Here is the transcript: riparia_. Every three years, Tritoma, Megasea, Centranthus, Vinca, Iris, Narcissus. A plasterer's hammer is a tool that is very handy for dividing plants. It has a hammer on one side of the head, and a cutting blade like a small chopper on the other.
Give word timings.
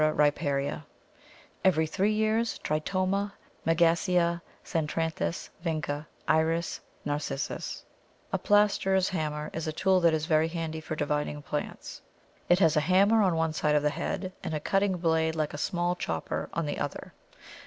riparia_. 0.01 0.83
Every 1.63 1.85
three 1.85 2.11
years, 2.11 2.59
Tritoma, 2.63 3.33
Megasea, 3.67 4.41
Centranthus, 4.65 5.49
Vinca, 5.63 6.07
Iris, 6.27 6.79
Narcissus. 7.05 7.85
A 8.33 8.39
plasterer's 8.39 9.09
hammer 9.09 9.51
is 9.53 9.67
a 9.67 9.71
tool 9.71 9.99
that 9.99 10.15
is 10.15 10.25
very 10.25 10.47
handy 10.47 10.81
for 10.81 10.95
dividing 10.95 11.43
plants. 11.43 12.01
It 12.49 12.57
has 12.57 12.75
a 12.75 12.79
hammer 12.79 13.21
on 13.21 13.35
one 13.35 13.53
side 13.53 13.75
of 13.75 13.83
the 13.83 13.91
head, 13.91 14.33
and 14.43 14.55
a 14.55 14.59
cutting 14.59 14.97
blade 14.97 15.35
like 15.35 15.53
a 15.53 15.59
small 15.59 15.95
chopper 15.95 16.49
on 16.51 16.65
the 16.65 16.79
other. 16.79 17.13